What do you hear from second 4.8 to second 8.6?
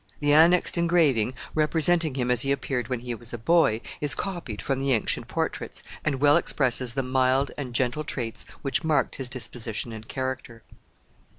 ancient portraits, and well expresses the mild and gentle traits